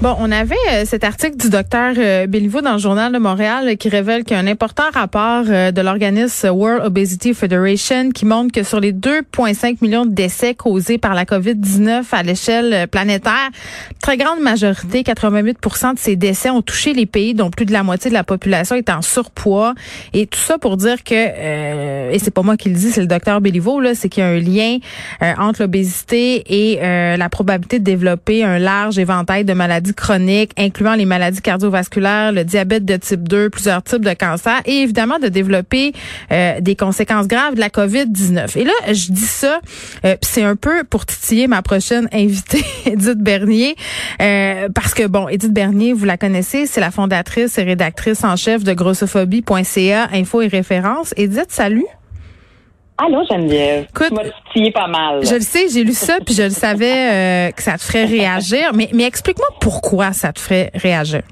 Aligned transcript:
Bon, 0.00 0.16
on 0.18 0.32
avait 0.32 0.56
euh, 0.72 0.82
cet 0.84 1.04
article 1.04 1.36
du 1.36 1.50
docteur 1.50 1.94
euh, 1.96 2.26
Béliveau 2.26 2.60
dans 2.60 2.72
le 2.72 2.78
journal 2.78 3.12
de 3.12 3.18
Montréal 3.18 3.76
qui 3.76 3.88
révèle 3.88 4.24
qu'il 4.24 4.36
y 4.36 4.40
a 4.40 4.42
un 4.42 4.46
important 4.48 4.82
rapport 4.92 5.44
euh, 5.48 5.70
de 5.70 5.80
l'organisme 5.80 6.48
World 6.48 6.84
Obesity 6.84 7.32
Federation 7.32 8.10
qui 8.10 8.26
montre 8.26 8.52
que 8.52 8.64
sur 8.64 8.80
les 8.80 8.92
2,5 8.92 9.76
millions 9.82 10.04
de 10.04 10.12
décès 10.12 10.56
causés 10.56 10.98
par 10.98 11.14
la 11.14 11.24
COVID-19 11.24 12.06
à 12.10 12.24
l'échelle 12.24 12.88
planétaire, 12.88 13.50
très 14.02 14.16
grande 14.16 14.40
majorité, 14.40 15.04
88 15.04 15.58
de 15.62 15.98
ces 15.98 16.16
décès 16.16 16.50
ont 16.50 16.60
touché 16.60 16.92
les 16.92 17.06
pays 17.06 17.32
dont 17.32 17.50
plus 17.50 17.64
de 17.64 17.72
la 17.72 17.84
moitié 17.84 18.10
de 18.10 18.14
la 18.14 18.24
population 18.24 18.74
est 18.74 18.90
en 18.90 19.00
surpoids. 19.00 19.74
Et 20.12 20.26
tout 20.26 20.40
ça 20.40 20.58
pour 20.58 20.76
dire 20.76 21.04
que, 21.04 21.14
euh, 21.14 22.10
et 22.10 22.18
c'est 22.18 22.32
pas 22.32 22.42
moi 22.42 22.56
qui 22.56 22.68
le 22.68 22.74
dis, 22.74 22.90
c'est 22.90 23.00
le 23.00 23.06
docteur 23.06 23.40
Béliveau, 23.40 23.80
là, 23.80 23.94
c'est 23.94 24.08
qu'il 24.08 24.24
y 24.24 24.26
a 24.26 24.30
un 24.30 24.40
lien 24.40 24.78
entre 25.38 25.62
l'obésité 25.62 26.72
et 26.72 27.16
la 27.16 27.28
probabilité 27.28 27.78
de 27.78 27.84
développer 27.84 28.42
un 28.42 28.58
large 28.58 28.98
éventail 28.98 29.44
de 29.44 29.52
maladies 29.52 29.83
chroniques, 29.92 30.52
incluant 30.56 30.94
les 30.94 31.04
maladies 31.04 31.42
cardiovasculaires, 31.42 32.32
le 32.32 32.44
diabète 32.44 32.84
de 32.84 32.96
type 32.96 33.28
2, 33.28 33.50
plusieurs 33.50 33.82
types 33.82 34.04
de 34.04 34.14
cancers 34.14 34.62
et 34.64 34.82
évidemment 34.82 35.18
de 35.18 35.28
développer 35.28 35.92
euh, 36.32 36.60
des 36.60 36.76
conséquences 36.76 37.28
graves 37.28 37.54
de 37.54 37.60
la 37.60 37.68
COVID-19. 37.68 38.58
Et 38.58 38.64
là, 38.64 38.72
je 38.88 39.12
dis 39.12 39.20
ça, 39.20 39.60
euh, 40.04 40.16
c'est 40.22 40.42
un 40.42 40.56
peu 40.56 40.84
pour 40.84 41.06
titiller 41.06 41.46
ma 41.46 41.62
prochaine 41.62 42.08
invitée, 42.12 42.64
Edith 42.86 43.18
Bernier, 43.18 43.76
euh, 44.22 44.68
parce 44.74 44.94
que, 44.94 45.06
bon, 45.06 45.28
Edith 45.28 45.52
Bernier, 45.52 45.92
vous 45.92 46.04
la 46.04 46.16
connaissez, 46.16 46.66
c'est 46.66 46.80
la 46.80 46.90
fondatrice 46.90 47.58
et 47.58 47.62
rédactrice 47.62 48.24
en 48.24 48.36
chef 48.36 48.64
de 48.64 48.72
grossophobie.ca, 48.72 50.08
info 50.12 50.42
et 50.42 50.48
référence. 50.48 51.12
Edith, 51.16 51.50
salut. 51.50 51.84
Allô, 52.96 53.24
Geneviève. 53.28 53.86
Écoute, 53.90 54.12
tu 54.52 54.62
m'as 54.62 54.70
pas 54.70 54.86
mal. 54.86 55.24
Je 55.24 55.34
le 55.34 55.40
sais, 55.40 55.66
j'ai 55.68 55.82
lu 55.82 55.92
ça, 55.92 56.18
puis 56.24 56.32
je 56.32 56.44
le 56.44 56.50
savais 56.50 57.48
euh, 57.48 57.50
que 57.50 57.60
ça 57.60 57.76
te 57.76 57.82
ferait 57.82 58.04
réagir. 58.04 58.70
Mais, 58.72 58.88
mais 58.92 59.04
explique-moi 59.04 59.48
pourquoi 59.60 60.12
ça 60.12 60.32
te 60.32 60.38
ferait 60.38 60.70
réagir. 60.74 61.22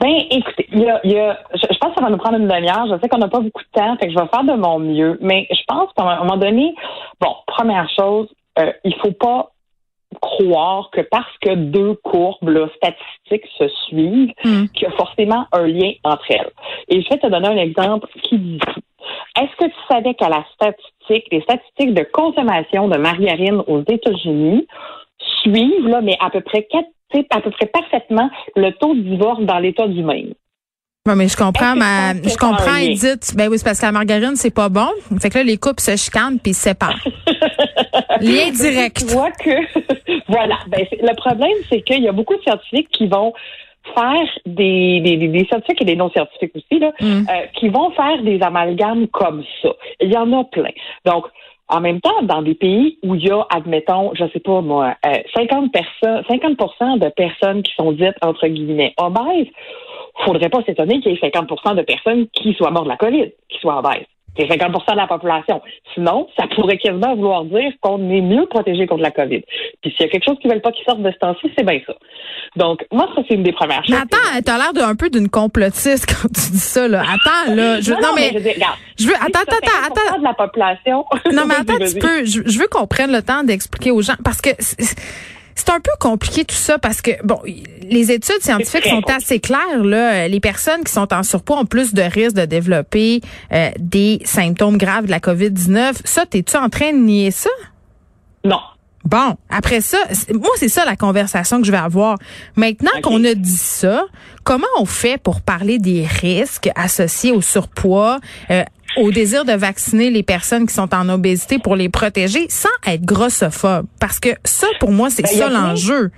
Ben, 0.00 0.12
écoutez, 0.30 0.66
il 0.72 0.80
y 0.80 0.90
a, 0.90 1.00
y 1.06 1.16
a, 1.18 1.38
je, 1.54 1.78
pense 1.78 1.90
que 1.90 1.94
ça 1.94 2.04
va 2.04 2.10
nous 2.10 2.18
prendre 2.18 2.36
une 2.36 2.48
demi-heure. 2.48 2.86
Je 2.90 3.00
sais 3.00 3.08
qu'on 3.08 3.18
n'a 3.18 3.28
pas 3.28 3.40
beaucoup 3.40 3.62
de 3.62 3.80
temps, 3.80 3.96
fait 3.96 4.08
que 4.08 4.12
je 4.12 4.18
vais 4.18 4.26
faire 4.26 4.44
de 4.44 4.60
mon 4.60 4.80
mieux. 4.80 5.18
Mais 5.22 5.46
je 5.50 5.62
pense 5.68 5.88
qu'à 5.96 6.02
un 6.02 6.18
moment 6.18 6.36
donné, 6.36 6.74
bon, 7.20 7.34
première 7.46 7.88
chose, 7.96 8.28
euh, 8.58 8.72
il 8.82 8.94
faut 8.96 9.12
pas 9.12 9.52
croire 10.20 10.90
que 10.90 11.00
parce 11.00 11.36
que 11.40 11.54
deux 11.54 11.94
courbes 11.94 12.48
là, 12.48 12.68
statistiques 12.76 13.50
se 13.58 13.68
suivent, 13.86 14.32
hmm. 14.44 14.66
qu'il 14.74 14.82
y 14.82 14.86
a 14.86 14.96
forcément 14.96 15.46
un 15.52 15.66
lien 15.66 15.92
entre 16.02 16.24
elles. 16.30 16.50
Et 16.88 17.02
je 17.02 17.08
vais 17.08 17.18
te 17.18 17.26
donner 17.28 17.48
un 17.48 17.56
exemple 17.56 18.08
qui 18.22 18.38
dit 18.38 18.60
est-ce 19.40 19.56
que 19.56 19.70
tu 19.70 19.80
savais 19.88 20.14
qu'à 20.14 20.28
la 20.28 20.44
statistique, 20.54 21.26
les 21.30 21.40
statistiques 21.42 21.94
de 21.94 22.06
consommation 22.12 22.88
de 22.88 22.96
margarine 22.98 23.62
aux 23.66 23.82
États-Unis 23.82 24.66
suivent, 25.42 25.88
là, 25.88 26.00
mais 26.00 26.16
à 26.20 26.30
peu 26.30 26.40
près 26.40 26.64
quatre, 26.64 26.88
à 27.30 27.40
peu 27.40 27.50
près 27.50 27.66
parfaitement 27.66 28.30
le 28.56 28.70
taux 28.72 28.94
de 28.94 29.00
divorce 29.00 29.42
dans 29.42 29.58
l'État 29.58 29.86
du 29.86 30.02
Maine? 30.02 30.34
Non, 31.06 31.16
mais 31.16 31.28
je 31.28 31.36
comprends, 31.36 31.76
ma, 31.76 32.14
je 32.14 32.34
comprends, 32.36 32.76
Edith. 32.76 33.34
Ben 33.36 33.50
oui, 33.50 33.58
c'est 33.58 33.64
parce 33.64 33.78
que 33.78 33.84
la 33.84 33.92
margarine, 33.92 34.36
c'est 34.36 34.54
pas 34.54 34.70
bon. 34.70 34.88
Fait 35.20 35.28
que 35.28 35.36
là, 35.36 35.44
les 35.44 35.58
couples 35.58 35.82
se 35.82 35.96
chicanent 35.96 36.38
puis 36.38 36.54
se 36.54 36.62
séparent. 36.62 36.98
Lien 38.22 38.50
direct. 38.50 39.04
Tu 39.06 39.12
vois 39.12 39.30
que, 39.32 39.50
voilà. 40.28 40.56
Ben, 40.68 40.86
le 40.90 41.14
problème, 41.14 41.58
c'est 41.68 41.82
qu'il 41.82 42.02
y 42.02 42.08
a 42.08 42.12
beaucoup 42.12 42.34
de 42.34 42.40
scientifiques 42.40 42.88
qui 42.90 43.06
vont 43.06 43.34
faire 43.94 44.28
des, 44.46 45.00
des, 45.00 45.16
des, 45.16 45.44
scientifiques 45.44 45.82
et 45.82 45.84
des 45.84 45.96
non-scientifiques 45.96 46.52
aussi, 46.56 46.80
là, 46.80 46.92
mm. 47.00 47.04
euh, 47.04 47.46
qui 47.54 47.68
vont 47.68 47.90
faire 47.90 48.22
des 48.22 48.40
amalgames 48.42 49.08
comme 49.08 49.44
ça. 49.62 49.70
Il 50.00 50.12
y 50.12 50.16
en 50.16 50.32
a 50.32 50.44
plein. 50.44 50.70
Donc, 51.04 51.26
en 51.68 51.80
même 51.80 52.00
temps, 52.00 52.22
dans 52.22 52.42
des 52.42 52.54
pays 52.54 52.98
où 53.02 53.14
il 53.14 53.26
y 53.26 53.30
a, 53.30 53.46
admettons, 53.50 54.12
je 54.14 54.24
sais 54.32 54.40
pas 54.40 54.60
moi, 54.60 54.94
euh, 55.06 55.18
50 55.34 55.72
personnes, 55.72 56.22
50 56.28 57.00
de 57.00 57.08
personnes 57.10 57.62
qui 57.62 57.72
sont 57.74 57.92
dites 57.92 58.16
entre 58.22 58.46
guillemets 58.48 58.94
obèses, 58.98 59.48
faudrait 60.24 60.50
pas 60.50 60.62
s'étonner 60.62 61.00
qu'il 61.00 61.12
y 61.12 61.14
ait 61.14 61.28
50% 61.28 61.76
de 61.76 61.82
personnes 61.82 62.26
qui 62.28 62.52
soient 62.54 62.70
mortes 62.70 62.84
de 62.84 62.90
la 62.90 62.96
COVID, 62.96 63.32
qui 63.48 63.58
soient 63.58 63.78
obèses. 63.78 64.06
C'est 64.36 64.48
50 64.48 64.72
de 64.72 64.96
la 64.96 65.06
population. 65.06 65.62
Sinon, 65.94 66.26
ça 66.36 66.46
pourrait 66.54 66.78
quasiment 66.78 67.14
vouloir 67.14 67.44
dire 67.44 67.72
qu'on 67.80 68.10
est 68.10 68.20
mieux 68.20 68.46
protégé 68.46 68.86
contre 68.86 69.02
la 69.02 69.10
COVID. 69.10 69.42
Puis 69.80 69.92
s'il 69.92 70.00
y 70.00 70.04
a 70.04 70.08
quelque 70.08 70.24
chose 70.24 70.38
qui 70.40 70.48
ne 70.48 70.52
veulent 70.52 70.62
pas 70.62 70.72
qu'ils 70.72 70.84
sortent 70.84 71.02
de 71.02 71.10
ce 71.10 71.18
temps-ci, 71.18 71.52
c'est 71.56 71.64
bien 71.64 71.80
ça. 71.86 71.94
Donc, 72.56 72.84
moi, 72.92 73.08
ça, 73.14 73.22
c'est 73.28 73.34
une 73.34 73.42
des 73.42 73.52
premières 73.52 73.84
choses. 73.84 73.94
Mais 73.94 74.02
attends, 74.02 74.42
t'as 74.44 74.58
l'air 74.58 74.72
d'un 74.72 74.94
peu 74.96 75.10
d'une 75.10 75.28
complotiste 75.28 76.06
quand 76.08 76.28
tu 76.28 76.50
dis 76.50 76.58
ça, 76.58 76.88
là. 76.88 77.02
Attends, 77.02 77.54
là. 77.54 77.80
Je, 77.80 77.92
non, 77.92 78.14
mais. 78.16 78.32
je, 78.98 79.06
veux, 79.06 79.14
attends, 79.14 79.40
attends, 79.40 79.56
attends, 79.56 80.02
attends. 80.08 80.18
de 80.18 80.24
la 80.24 80.34
population. 80.34 81.04
Non, 81.32 81.44
mais 81.46 81.54
attends 81.60 81.74
un 81.74 81.78
petit 81.78 81.98
peu. 81.98 82.24
Je, 82.24 82.42
je 82.44 82.58
veux 82.58 82.68
qu'on 82.68 82.86
prenne 82.86 83.12
le 83.12 83.22
temps 83.22 83.44
d'expliquer 83.44 83.90
aux 83.90 84.02
gens 84.02 84.14
parce 84.24 84.40
que 84.40 84.50
c'est 85.54 85.70
un 85.70 85.80
peu 85.80 85.92
compliqué 86.00 86.44
tout 86.44 86.54
ça 86.54 86.78
parce 86.78 87.00
que 87.00 87.12
bon, 87.24 87.40
les 87.44 88.12
études 88.12 88.40
scientifiques 88.42 88.86
sont 88.86 89.02
assez 89.08 89.40
claires 89.40 89.84
là. 89.84 90.28
Les 90.28 90.40
personnes 90.40 90.84
qui 90.84 90.92
sont 90.92 91.12
en 91.12 91.22
surpoids 91.22 91.58
ont 91.58 91.66
plus 91.66 91.94
de 91.94 92.02
risques 92.02 92.36
de 92.36 92.44
développer 92.44 93.20
euh, 93.52 93.70
des 93.78 94.20
symptômes 94.24 94.78
graves 94.78 95.06
de 95.06 95.10
la 95.10 95.20
COVID-19. 95.20 95.94
Ça, 96.04 96.26
t'es-tu 96.26 96.56
en 96.56 96.68
train 96.68 96.92
de 96.92 96.98
nier 96.98 97.30
ça? 97.30 97.50
Non. 98.44 98.58
Bon, 99.04 99.36
après 99.50 99.82
ça, 99.82 99.98
moi 100.32 100.50
c'est 100.56 100.68
ça 100.68 100.86
la 100.86 100.96
conversation 100.96 101.60
que 101.60 101.66
je 101.66 101.70
vais 101.70 101.76
avoir. 101.76 102.16
Maintenant 102.56 102.90
qu'on 103.02 103.22
a 103.24 103.34
dit 103.34 103.56
ça, 103.56 104.06
comment 104.44 104.66
on 104.78 104.86
fait 104.86 105.18
pour 105.18 105.42
parler 105.42 105.78
des 105.78 106.06
risques 106.06 106.70
associés 106.74 107.30
au 107.30 107.42
surpoids, 107.42 108.18
euh, 108.50 108.64
au 108.96 109.10
désir 109.10 109.44
de 109.44 109.52
vacciner 109.52 110.10
les 110.10 110.22
personnes 110.22 110.66
qui 110.66 110.74
sont 110.74 110.94
en 110.94 111.08
obésité 111.08 111.58
pour 111.58 111.76
les 111.76 111.88
protéger 111.88 112.48
sans 112.48 112.68
être 112.86 113.04
grossophobe. 113.04 113.86
Parce 114.00 114.20
que 114.20 114.30
ça, 114.44 114.66
pour 114.80 114.90
moi, 114.90 115.10
c'est 115.10 115.22
ben, 115.22 115.28
ça 115.28 115.48
l'enjeu. 115.48 116.10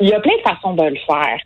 Il 0.00 0.08
y 0.08 0.12
a 0.12 0.20
plein 0.20 0.36
de 0.36 0.48
façons 0.48 0.74
de 0.74 0.84
le 0.84 0.96
faire. 1.06 1.38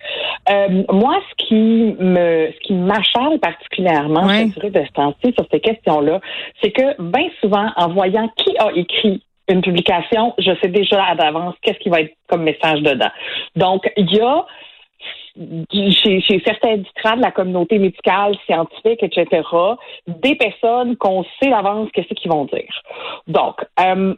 Euh, 0.51 0.83
moi, 0.93 1.19
ce 1.31 1.47
qui 1.47 1.97
me, 1.99 2.51
ce 2.53 2.61
qui 2.67 2.75
m'achale 2.75 3.39
particulièrement, 3.41 4.29
je 4.29 4.69
de 4.69 4.85
ce 5.25 5.33
sur 5.33 5.47
ces 5.51 5.61
questions-là, 5.61 6.21
c'est 6.63 6.71
que 6.71 7.01
bien 7.01 7.29
souvent, 7.41 7.71
en 7.77 7.89
voyant 7.89 8.29
qui 8.37 8.57
a 8.59 8.71
écrit 8.75 9.23
une 9.49 9.63
publication, 9.63 10.35
je 10.39 10.51
sais 10.61 10.69
déjà 10.69 11.03
à 11.05 11.15
d'avance 11.15 11.55
qu'est-ce 11.63 11.79
qui 11.79 11.89
va 11.89 12.01
être 12.01 12.15
comme 12.29 12.43
message 12.43 12.81
dedans. 12.81 13.11
Donc, 13.57 13.91
il 13.97 14.11
y 14.15 14.21
a 14.21 14.45
chez, 15.37 16.21
chez 16.21 16.43
certains 16.45 16.77
de 16.77 17.23
la 17.23 17.31
communauté 17.31 17.79
médicale, 17.79 18.37
scientifique, 18.47 19.03
etc., 19.03 19.43
des 20.07 20.35
personnes 20.35 20.97
qu'on 20.97 21.25
sait 21.41 21.51
d'avance 21.51 21.89
qu'est-ce 21.93 22.13
qu'ils 22.15 22.31
vont 22.31 22.45
dire. 22.45 22.83
Donc, 23.27 23.65
euh, 23.81 24.15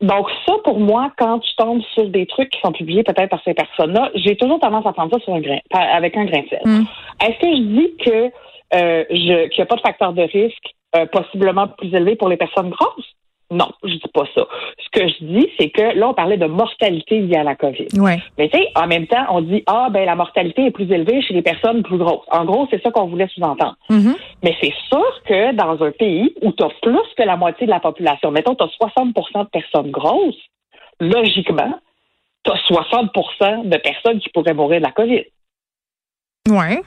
donc 0.00 0.28
ça, 0.46 0.54
pour 0.64 0.80
moi, 0.80 1.12
quand 1.18 1.40
je 1.44 1.54
tombe 1.56 1.82
sur 1.94 2.08
des 2.08 2.26
trucs 2.26 2.50
qui 2.50 2.60
sont 2.60 2.72
publiés 2.72 3.02
peut-être 3.02 3.30
par 3.30 3.42
ces 3.44 3.54
personnes-là, 3.54 4.10
j'ai 4.14 4.36
toujours 4.36 4.60
tendance 4.60 4.86
à 4.86 4.92
prendre 4.92 5.12
ça 5.12 5.24
sur 5.24 5.34
un 5.34 5.40
grain, 5.40 5.58
avec 5.72 6.16
un 6.16 6.24
grain 6.24 6.42
de 6.42 6.48
sel. 6.48 6.62
Mm. 6.64 6.84
Est-ce 7.22 7.38
que 7.38 7.56
je 7.56 7.62
dis 7.62 7.96
que 8.04 8.30
euh, 8.72 9.04
qu'il 9.04 9.50
n'y 9.58 9.62
a 9.62 9.66
pas 9.66 9.76
de 9.76 9.80
facteur 9.80 10.12
de 10.12 10.22
risque 10.22 10.74
euh, 10.96 11.06
possiblement 11.06 11.68
plus 11.68 11.92
élevé 11.94 12.16
pour 12.16 12.28
les 12.28 12.36
personnes 12.36 12.70
grosses? 12.70 13.14
Non, 13.50 13.68
je 13.82 13.94
dis 13.94 14.10
pas 14.14 14.24
ça. 14.34 14.46
Ce 14.78 14.88
que 14.92 15.08
je 15.08 15.24
dis, 15.24 15.48
c'est 15.58 15.70
que 15.70 15.98
là, 15.98 16.08
on 16.08 16.14
parlait 16.14 16.36
de 16.36 16.46
mortalité 16.46 17.20
liée 17.20 17.36
à 17.36 17.42
la 17.42 17.56
COVID. 17.56 17.88
Ouais. 17.98 18.22
Mais 18.38 18.48
tu 18.48 18.58
sais, 18.58 18.68
en 18.76 18.86
même 18.86 19.08
temps, 19.08 19.26
on 19.30 19.40
dit 19.40 19.64
ah 19.66 19.88
ben 19.90 20.04
la 20.04 20.14
mortalité 20.14 20.66
est 20.66 20.70
plus 20.70 20.90
élevée 20.90 21.20
chez 21.22 21.34
les 21.34 21.42
personnes 21.42 21.82
plus 21.82 21.98
grosses. 21.98 22.24
En 22.30 22.44
gros, 22.44 22.68
c'est 22.70 22.80
ça 22.82 22.90
qu'on 22.92 23.06
voulait 23.06 23.28
sous-entendre. 23.28 23.76
Mm-hmm. 23.90 24.16
Mais 24.44 24.56
c'est 24.62 24.74
sûr 24.88 25.22
que 25.26 25.52
dans 25.54 25.82
un 25.82 25.90
pays 25.90 26.32
où 26.42 26.52
tu 26.52 26.62
as 26.62 26.70
plus 26.80 27.14
que 27.16 27.22
la 27.24 27.36
moitié 27.36 27.66
de 27.66 27.72
la 27.72 27.80
population, 27.80 28.30
mettons, 28.30 28.54
tu 28.54 28.62
as 28.62 28.86
60% 28.86 29.44
de 29.44 29.48
personnes 29.48 29.90
grosses, 29.90 30.38
logiquement, 31.00 31.74
tu 32.44 32.52
as 32.52 32.56
60% 32.68 33.68
de 33.68 33.76
personnes 33.78 34.20
qui 34.20 34.28
pourraient 34.28 34.54
mourir 34.54 34.78
de 34.78 34.84
la 34.84 34.92
COVID. 34.92 35.24
Ouais. 36.48 36.80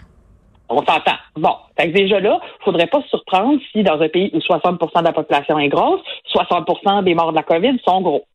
On 0.74 0.80
s'entend. 0.80 1.18
Bon. 1.36 1.56
Fait 1.78 1.92
que 1.92 1.98
déjà 1.98 2.20
là, 2.20 2.40
faudrait 2.64 2.88
pas 2.88 3.02
se 3.04 3.10
surprendre 3.10 3.60
si 3.72 3.84
dans 3.84 4.02
un 4.02 4.10
pays 4.10 4.32
où 4.34 4.40
60% 4.40 5.00
de 5.00 5.04
la 5.04 5.14
population 5.14 5.60
est 5.60 5.70
grosse, 5.70 6.02
60% 6.36 7.04
des 7.04 7.14
morts 7.14 7.32
de 7.32 7.36
la 7.36 7.44
COVID 7.44 7.78
sont 7.86 8.02
gros. 8.02 8.26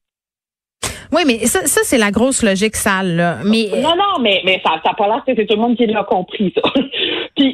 Oui, 1.13 1.23
mais 1.27 1.47
ça, 1.47 1.67
ça 1.67 1.81
c'est 1.85 1.99
la 1.99 2.11
grosse 2.11 2.43
logique 2.43 2.77
sale. 2.77 3.17
Là. 3.17 3.39
Mais 3.45 3.69
non, 3.77 3.97
non, 3.97 4.21
mais 4.21 4.41
mais 4.45 4.61
ça, 4.65 4.73
ça 4.85 4.93
pas 4.97 5.07
l'air 5.07 5.23
que 5.27 5.33
c'est 5.35 5.47
tout 5.47 5.55
le 5.55 5.61
monde 5.61 5.77
qui 5.77 5.87
l'a 5.87 6.05
compris 6.05 6.53
ça. 6.55 6.63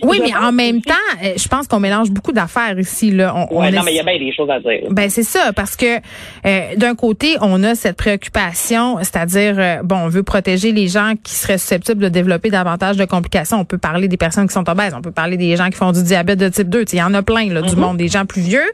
oui, 0.02 0.20
mais 0.22 0.34
en 0.34 0.52
même 0.52 0.80
temps, 0.80 0.94
euh, 1.22 1.34
je 1.36 1.48
pense 1.48 1.68
qu'on 1.68 1.80
mélange 1.80 2.10
beaucoup 2.10 2.32
d'affaires 2.32 2.78
ici. 2.78 3.10
Là. 3.10 3.34
On, 3.36 3.60
ouais, 3.60 3.70
non, 3.70 3.82
mais 3.84 3.92
il 3.92 3.96
y 3.96 4.00
a 4.00 4.02
bien 4.02 4.18
des 4.18 4.32
choses 4.32 4.50
à 4.50 4.58
dire. 4.60 4.88
Ben 4.90 5.10
c'est 5.10 5.22
ça, 5.22 5.52
parce 5.52 5.76
que 5.76 5.96
euh, 6.46 6.76
d'un 6.76 6.94
côté, 6.94 7.36
on 7.40 7.62
a 7.62 7.74
cette 7.74 7.96
préoccupation, 7.96 8.98
c'est-à-dire, 8.98 9.54
euh, 9.58 9.82
bon, 9.82 9.96
on 9.96 10.08
veut 10.08 10.22
protéger 10.22 10.72
les 10.72 10.88
gens 10.88 11.12
qui 11.22 11.34
seraient 11.34 11.58
susceptibles 11.58 12.02
de 12.02 12.08
développer 12.08 12.50
davantage 12.50 12.96
de 12.96 13.04
complications. 13.04 13.58
On 13.58 13.64
peut 13.64 13.78
parler 13.78 14.08
des 14.08 14.16
personnes 14.16 14.46
qui 14.46 14.54
sont 14.54 14.68
obèses, 14.68 14.94
on 14.96 15.02
peut 15.02 15.12
parler 15.12 15.36
des 15.36 15.56
gens 15.56 15.66
qui 15.66 15.76
font 15.76 15.92
du 15.92 16.02
diabète 16.02 16.38
de 16.38 16.48
type 16.48 16.68
2. 16.68 16.84
Il 16.92 16.98
y 16.98 17.02
en 17.02 17.14
a 17.14 17.22
plein 17.22 17.52
là, 17.52 17.62
du 17.62 17.74
mm-hmm. 17.74 17.78
monde, 17.78 17.96
des 17.96 18.08
gens 18.08 18.24
plus 18.26 18.42
vieux. 18.42 18.70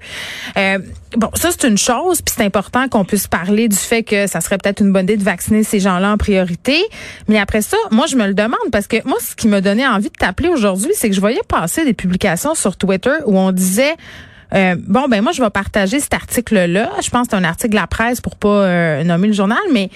bon, 1.17 1.29
ça 1.35 1.50
c'est 1.50 1.69
une 1.69 1.79
chose, 1.79 2.23
puis 2.23 2.35
c'est 2.37 2.44
important 2.44 2.88
qu'on 2.88 3.05
puisse 3.05 3.26
parler 3.26 3.69
du 3.69 3.76
fait 3.76 4.03
que 4.03 4.26
ça 4.26 4.41
serait 4.41 4.59
peut-être 4.59 4.70
une 4.79 4.93
bonne 4.93 5.05
idée 5.05 5.17
de 5.17 5.25
vacciner 5.25 5.65
ces 5.65 5.81
gens-là 5.81 6.13
en 6.13 6.17
priorité. 6.17 6.81
Mais 7.27 7.39
après 7.39 7.63
ça, 7.63 7.77
moi 7.91 8.07
je 8.07 8.15
me 8.17 8.27
le 8.27 8.35
demande 8.35 8.71
parce 8.71 8.87
que 8.87 8.97
moi, 9.07 9.17
ce 9.21 9.35
qui 9.35 9.49
m'a 9.49 9.61
donné 9.61 9.87
envie 9.87 10.11
de 10.11 10.17
t'appeler 10.17 10.49
aujourd'hui, 10.49 10.93
c'est 10.95 11.09
que 11.09 11.15
je 11.15 11.21
voyais 11.21 11.43
passer 11.49 11.85
des 11.85 11.95
publications 11.95 12.55
sur 12.55 12.77
Twitter 12.77 13.15
où 13.27 13.37
on 13.37 13.51
disait 13.51 13.97
euh, 14.55 14.77
bon 14.79 15.07
ben 15.09 15.23
moi 15.23 15.33
je 15.33 15.43
vais 15.43 15.51
partager 15.51 15.99
cet 16.01 16.15
article 16.15 16.67
là. 16.67 16.91
Je 17.03 17.11
pense 17.11 17.27
que 17.27 17.31
c'est 17.33 17.37
un 17.37 17.45
article 17.45 17.71
de 17.71 17.77
la 17.77 17.87
presse 17.87 18.21
pour 18.21 18.37
pas 18.37 18.49
euh, 18.49 19.05
nommer 19.05 19.29
le 19.29 19.35
journal, 19.35 19.59
mais 19.73 19.91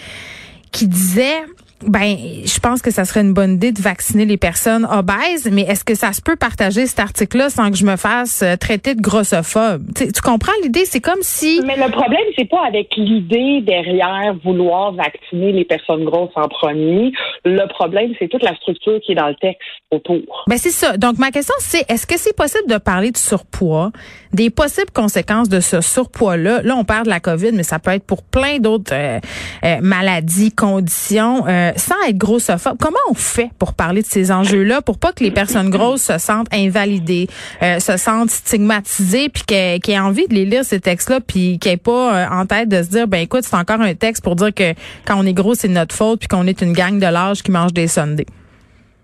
qui 0.72 0.88
disait 0.88 1.44
ben, 1.86 2.16
je 2.44 2.58
pense 2.60 2.82
que 2.82 2.90
ça 2.90 3.04
serait 3.04 3.20
une 3.20 3.32
bonne 3.32 3.54
idée 3.54 3.72
de 3.72 3.80
vacciner 3.80 4.24
les 4.24 4.36
personnes 4.36 4.86
obèses, 4.90 5.48
mais 5.50 5.62
est-ce 5.62 5.84
que 5.84 5.94
ça 5.94 6.12
se 6.12 6.20
peut 6.20 6.36
partager 6.36 6.86
cet 6.86 7.00
article-là 7.00 7.50
sans 7.50 7.70
que 7.70 7.76
je 7.76 7.84
me 7.84 7.96
fasse 7.96 8.42
euh, 8.42 8.56
traiter 8.56 8.94
de 8.94 9.00
grossophobe? 9.00 9.82
tu 9.94 10.20
comprends 10.22 10.52
l'idée? 10.62 10.84
C'est 10.84 11.00
comme 11.00 11.20
si... 11.20 11.60
Mais 11.66 11.76
le 11.76 11.90
problème, 11.90 12.24
c'est 12.36 12.48
pas 12.48 12.64
avec 12.66 12.94
l'idée 12.96 13.60
derrière 13.62 14.34
vouloir 14.44 14.92
vacciner 14.92 15.52
les 15.52 15.64
personnes 15.64 16.04
grosses 16.04 16.32
en 16.36 16.48
premier. 16.48 17.12
Le 17.44 17.66
problème, 17.68 18.12
c'est 18.18 18.28
toute 18.28 18.42
la 18.42 18.54
structure 18.56 19.00
qui 19.04 19.12
est 19.12 19.16
dans 19.16 19.28
le 19.28 19.36
texte 19.36 19.60
autour. 19.90 20.44
Ben, 20.48 20.56
c'est 20.56 20.70
ça. 20.70 20.96
Donc, 20.96 21.18
ma 21.18 21.30
question, 21.30 21.54
c'est 21.58 21.90
est-ce 21.90 22.06
que 22.06 22.18
c'est 22.18 22.36
possible 22.36 22.68
de 22.68 22.78
parler 22.78 23.10
de 23.10 23.16
surpoids, 23.16 23.90
des 24.32 24.50
possibles 24.50 24.90
conséquences 24.92 25.48
de 25.48 25.60
ce 25.60 25.80
surpoids-là? 25.80 26.62
Là, 26.62 26.76
on 26.76 26.84
parle 26.84 27.04
de 27.04 27.10
la 27.10 27.20
COVID, 27.20 27.52
mais 27.52 27.62
ça 27.62 27.78
peut 27.78 27.92
être 27.92 28.06
pour 28.06 28.22
plein 28.22 28.58
d'autres 28.58 28.92
euh, 28.94 29.20
euh, 29.64 29.76
maladies, 29.80 30.52
conditions 30.52 31.44
sans 31.76 32.00
être 32.08 32.16
grossophobe, 32.16 32.76
comment 32.80 32.98
on 33.10 33.14
fait 33.14 33.50
pour 33.58 33.74
parler 33.74 34.02
de 34.02 34.06
ces 34.06 34.32
enjeux-là 34.32 34.82
pour 34.82 34.98
pas 34.98 35.12
que 35.12 35.22
les 35.22 35.30
personnes 35.30 35.70
grosses 35.70 36.02
se 36.02 36.18
sentent 36.18 36.52
invalidées, 36.52 37.28
euh, 37.62 37.78
se 37.78 37.96
sentent 37.96 38.30
stigmatisées, 38.30 39.28
puis 39.28 39.42
qu'elles 39.44 39.80
aient 39.88 39.98
envie 39.98 40.26
de 40.28 40.34
les 40.34 40.44
lire 40.44 40.64
ces 40.64 40.80
textes-là, 40.80 41.20
puis 41.20 41.58
qu'elles 41.58 41.74
aient 41.74 41.76
pas 41.76 42.14
euh, 42.14 42.26
en 42.30 42.46
tête 42.46 42.68
de 42.68 42.82
se 42.82 42.90
dire, 42.90 43.08
ben 43.08 43.20
écoute, 43.20 43.42
c'est 43.42 43.56
encore 43.56 43.80
un 43.80 43.94
texte 43.94 44.22
pour 44.22 44.36
dire 44.36 44.52
que 44.54 44.74
quand 45.04 45.16
on 45.18 45.26
est 45.26 45.32
gros, 45.32 45.54
c'est 45.54 45.68
notre 45.68 45.94
faute, 45.94 46.20
puis 46.20 46.28
qu'on 46.28 46.46
est 46.46 46.60
une 46.62 46.72
gang 46.72 46.98
de 46.98 47.06
l'âge 47.06 47.42
qui 47.42 47.50
mange 47.50 47.72
des 47.72 47.88
sundays. 47.88 48.26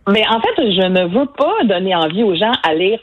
Mais 0.09 0.25
en 0.29 0.41
fait, 0.41 0.55
je 0.59 0.89
ne 0.89 1.19
veux 1.19 1.27
pas 1.37 1.65
donner 1.65 1.95
envie 1.95 2.23
aux 2.23 2.35
gens 2.35 2.53
à 2.63 2.75
lire 2.75 2.99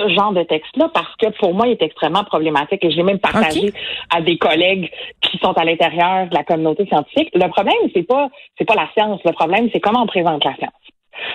ce 0.00 0.14
genre 0.14 0.32
de 0.32 0.42
texte-là 0.42 0.90
parce 0.92 1.14
que 1.16 1.28
pour 1.38 1.54
moi, 1.54 1.66
il 1.66 1.72
est 1.72 1.82
extrêmement 1.82 2.24
problématique 2.24 2.84
et 2.84 2.90
je 2.90 2.96
l'ai 2.96 3.02
même 3.02 3.18
partagé 3.18 3.72
à 4.14 4.20
des 4.20 4.38
collègues 4.38 4.90
qui 5.20 5.38
sont 5.38 5.52
à 5.52 5.64
l'intérieur 5.64 6.28
de 6.28 6.34
la 6.34 6.44
communauté 6.44 6.86
scientifique. 6.86 7.30
Le 7.34 7.48
problème, 7.48 7.74
c'est 7.94 8.06
pas 8.06 8.28
c'est 8.58 8.64
pas 8.64 8.74
la 8.74 8.88
science. 8.92 9.20
Le 9.24 9.32
problème, 9.32 9.68
c'est 9.72 9.80
comment 9.80 10.02
on 10.02 10.06
présente 10.06 10.44
la 10.44 10.54
science. 10.56 10.72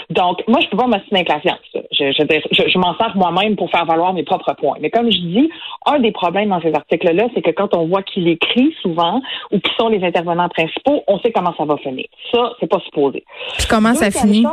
Donc, 0.09 0.41
moi, 0.47 0.59
je 0.61 0.69
peux 0.69 0.77
pas 0.77 0.87
m'assiner 0.87 1.19
avec 1.19 1.29
la 1.29 1.41
science. 1.41 1.59
Je, 1.91 2.11
je, 2.11 2.69
je, 2.69 2.77
m'en 2.79 2.95
sers 2.97 3.15
moi-même 3.15 3.55
pour 3.55 3.69
faire 3.69 3.85
valoir 3.85 4.13
mes 4.13 4.23
propres 4.23 4.53
points. 4.53 4.77
Mais 4.79 4.89
comme 4.89 5.11
je 5.11 5.17
dis, 5.17 5.49
un 5.85 5.99
des 5.99 6.11
problèmes 6.11 6.49
dans 6.49 6.61
ces 6.61 6.73
articles-là, 6.73 7.27
c'est 7.35 7.41
que 7.41 7.51
quand 7.51 7.75
on 7.75 7.87
voit 7.87 8.01
qu'il 8.01 8.27
écrit 8.27 8.73
souvent 8.81 9.21
ou 9.51 9.59
qui 9.59 9.71
sont 9.77 9.89
les 9.89 10.03
intervenants 10.03 10.49
principaux, 10.49 11.03
on 11.07 11.19
sait 11.19 11.31
comment 11.31 11.53
ça 11.55 11.65
va 11.65 11.77
finir. 11.77 12.05
Ça, 12.33 12.53
c'est 12.59 12.69
pas 12.69 12.79
supposé. 12.79 13.23
Puis 13.57 13.67
comment 13.69 13.93
ça 13.93 14.09
finit? 14.09 14.45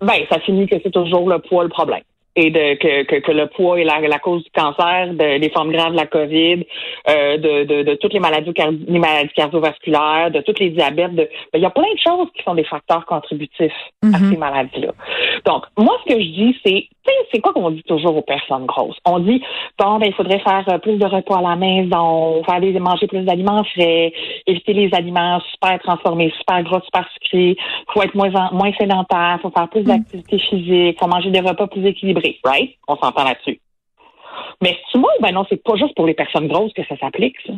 ben, 0.00 0.14
ça 0.30 0.38
finit 0.40 0.66
que 0.66 0.76
c'est 0.82 0.92
toujours 0.92 1.28
le 1.28 1.40
poids 1.40 1.64
le 1.64 1.70
problème 1.70 2.02
et 2.36 2.50
de, 2.50 2.74
que, 2.76 3.02
que, 3.04 3.16
que, 3.16 3.32
le 3.32 3.46
poids 3.48 3.80
est 3.80 3.84
la, 3.84 4.00
la 4.00 4.18
cause 4.18 4.44
du 4.44 4.50
cancer, 4.50 5.08
de, 5.12 5.38
des 5.38 5.50
formes 5.50 5.72
graves 5.72 5.92
de 5.92 5.96
la 5.96 6.06
COVID, 6.06 6.64
euh, 7.08 7.36
de, 7.36 7.64
de, 7.64 7.82
de, 7.82 7.94
toutes 7.94 8.12
les 8.12 8.20
maladies, 8.20 8.52
les 8.86 8.98
maladies 8.98 9.32
cardiovasculaires, 9.34 10.30
de 10.30 10.40
tous 10.40 10.58
les 10.60 10.70
diabètes. 10.70 11.14
De, 11.14 11.28
ben, 11.52 11.58
il 11.58 11.62
y 11.62 11.66
a 11.66 11.70
plein 11.70 11.92
de 11.92 11.98
choses 11.98 12.28
qui 12.36 12.42
sont 12.44 12.54
des 12.54 12.64
facteurs 12.64 13.04
contributifs 13.06 13.72
à 14.02 14.06
mm-hmm. 14.06 14.30
ces 14.30 14.36
maladies-là. 14.36 14.92
Donc, 15.44 15.64
moi, 15.76 15.98
ce 16.04 16.14
que 16.14 16.20
je 16.20 16.26
dis, 16.26 16.56
c'est, 16.64 16.88
c'est 17.32 17.40
quoi 17.40 17.52
qu'on 17.52 17.70
dit 17.70 17.82
toujours 17.82 18.16
aux 18.16 18.22
personnes 18.22 18.66
grosses? 18.66 18.96
On 19.04 19.18
dit, 19.18 19.42
bon, 19.78 19.98
ben, 19.98 20.06
il 20.06 20.14
faudrait 20.14 20.40
faire 20.40 20.64
euh, 20.68 20.78
plus 20.78 20.96
de 20.96 21.06
repas 21.06 21.38
à 21.38 21.42
la 21.42 21.56
maison, 21.56 22.42
faire 22.44 22.60
des, 22.60 22.78
manger 22.78 23.06
plus 23.06 23.22
d'aliments 23.22 23.64
frais, 23.64 24.12
éviter 24.46 24.72
les 24.72 24.94
aliments 24.94 25.40
super 25.52 25.78
transformés, 25.80 26.32
super 26.38 26.62
gros, 26.62 26.80
super 26.80 27.08
sucrés, 27.14 27.56
faut 27.92 28.02
être 28.02 28.14
moins, 28.14 28.30
moins 28.52 28.72
sédentaire, 28.78 29.38
faut 29.42 29.50
faire 29.50 29.68
plus 29.68 29.82
mm. 29.82 29.86
d'activité 29.86 30.38
physique, 30.38 30.98
faut 30.98 31.08
manger 31.08 31.30
des 31.30 31.40
repas 31.40 31.66
plus 31.66 31.84
équilibrés 31.86 32.38
right? 32.44 32.76
On 32.88 32.96
s'entend 32.96 33.24
là-dessus. 33.24 33.60
Mais 34.62 34.76
c'est 34.90 34.98
moi 34.98 35.10
ben 35.20 35.32
non, 35.32 35.44
c'est 35.48 35.62
pas 35.62 35.76
juste 35.76 35.94
pour 35.94 36.06
les 36.06 36.14
personnes 36.14 36.48
grosses 36.48 36.72
que 36.72 36.84
ça 36.86 36.96
s'applique, 36.96 37.36
ça. 37.46 37.52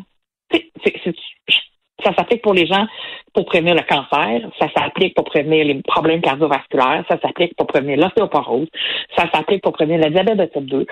Ça 2.03 2.15
s'applique 2.15 2.43
pour 2.43 2.55
les 2.55 2.67
gens 2.67 2.87
pour 3.35 3.45
prévenir 3.47 3.75
le 3.75 3.83
cancer, 3.83 4.49
ça 4.59 4.67
s'applique 4.77 5.15
pour 5.15 5.25
prévenir 5.25 5.65
les 5.65 5.81
problèmes 5.83 6.21
cardiovasculaires, 6.21 7.05
ça 7.09 7.19
s'applique 7.21 7.55
pour 7.57 7.67
prévenir 7.67 7.99
l'ostéoporose, 7.99 8.69
ça 9.17 9.31
s'applique 9.33 9.63
pour 9.63 9.73
prévenir 9.73 10.01
le 10.01 10.11
diabète 10.11 10.39
de 10.39 10.45
type 10.47 10.67
2. 10.67 10.87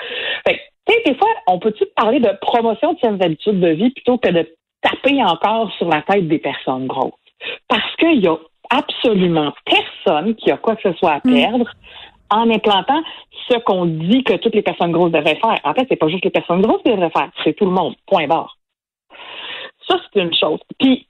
Fait 0.46 0.60
des 1.06 1.14
fois, 1.14 1.28
on 1.46 1.58
peut-tu 1.58 1.84
parler 1.96 2.20
de 2.20 2.31
promotion 2.40 2.94
de 2.94 2.99
saines 3.00 3.22
habitudes 3.22 3.60
de 3.60 3.69
vie 3.69 3.90
plutôt 3.90 4.19
que 4.19 4.31
de 4.31 4.49
taper 4.82 5.22
encore 5.22 5.70
sur 5.76 5.88
la 5.88 6.02
tête 6.02 6.26
des 6.28 6.38
personnes 6.38 6.87
grosses? 6.87 7.12
Parce 7.69 7.94
qu'il 7.96 8.20
y 8.20 8.28
a 8.28 8.37
absolument 8.70 9.52
personne 9.64 10.34
qui 10.37 10.50
a 10.50 10.56
quoi 10.56 10.76
que 10.76 10.90
ce 10.90 10.96
soit 10.99 11.12
à 11.12 11.20
mm. 11.25 11.34
perdre 11.34 11.70
en 12.31 12.50
implantant 12.50 13.02
ce 13.49 13.58
qu'on 13.58 13.87
dit 13.87 14.22
que 14.25 14.34
toutes 14.34 14.54
les 14.54 14.62
personnes 14.62 14.93
grosses 14.93 15.12
devraient 15.12 15.38
faire. 15.43 15.58
En 15.64 15.75
fait, 15.75 15.87
c'est 15.88 15.96
pas 15.96 16.08
juste 16.08 16.25
les 16.25 16.31
personnes 16.31 16.61
grosses 16.61 16.82
qui 16.82 16.90
devraient 16.90 17.11
faire, 17.11 17.31
c'est 17.44 17.54
tout 17.54 17.64
le 17.64 17.70
monde. 17.70 17.94
Point 18.06 18.26
barre. 18.26 18.56
Ça, 19.88 19.96
c'est 20.12 20.20
une 20.20 20.35
chose. 20.35 20.61
Puis, 20.79 21.06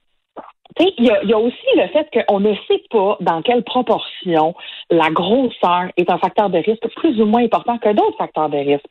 il 0.79 1.05
y, 1.05 1.33
a, 1.33 1.37
aussi 1.37 1.67
le 1.75 1.87
fait 1.87 2.07
qu'on 2.13 2.39
ne 2.39 2.53
sait 2.67 2.83
pas 2.89 3.17
dans 3.19 3.41
quelle 3.41 3.63
proportion 3.63 4.55
la 4.89 5.09
grosseur 5.09 5.89
est 5.97 6.09
un 6.09 6.17
facteur 6.17 6.49
de 6.49 6.59
risque 6.59 6.87
plus 6.95 7.19
ou 7.19 7.25
moins 7.25 7.43
important 7.43 7.77
que 7.79 7.89
d'autres 7.89 8.17
facteurs 8.17 8.49
de 8.49 8.57
risque, 8.57 8.85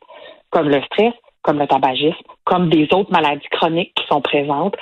comme 0.51 0.69
le 0.69 0.81
stress, 0.83 1.13
comme 1.41 1.57
le 1.57 1.67
tabagisme, 1.67 2.17
comme 2.43 2.69
des 2.69 2.87
autres 2.93 3.11
maladies 3.11 3.47
chroniques 3.49 3.93
qui 3.95 4.05
sont 4.07 4.21
présentes. 4.21 4.75